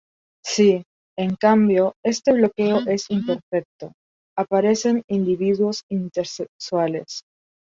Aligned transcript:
Si, 0.43 0.81
en 1.15 1.35
cambio, 1.35 1.93
este 2.03 2.33
bloqueo 2.33 2.79
es 2.87 3.05
imperfecto, 3.11 3.91
aparecen 4.35 5.03
individuos 5.07 5.83
intersexuales. 5.91 7.21